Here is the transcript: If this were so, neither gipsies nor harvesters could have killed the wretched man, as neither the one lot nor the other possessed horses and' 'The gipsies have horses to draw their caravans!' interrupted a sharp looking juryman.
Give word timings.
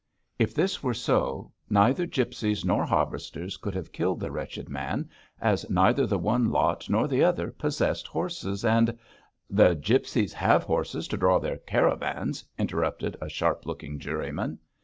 If 0.39 0.55
this 0.55 0.81
were 0.81 0.95
so, 0.95 1.51
neither 1.69 2.07
gipsies 2.07 2.65
nor 2.65 2.87
harvesters 2.87 3.57
could 3.57 3.75
have 3.75 3.91
killed 3.91 4.19
the 4.19 4.31
wretched 4.31 4.67
man, 4.67 5.07
as 5.39 5.69
neither 5.69 6.07
the 6.07 6.17
one 6.17 6.49
lot 6.49 6.89
nor 6.89 7.07
the 7.07 7.23
other 7.23 7.51
possessed 7.51 8.07
horses 8.07 8.65
and' 8.65 8.97
'The 9.51 9.75
gipsies 9.75 10.33
have 10.33 10.63
horses 10.63 11.07
to 11.09 11.17
draw 11.17 11.37
their 11.37 11.57
caravans!' 11.57 12.43
interrupted 12.57 13.15
a 13.21 13.29
sharp 13.29 13.67
looking 13.67 13.99
juryman. 13.99 14.57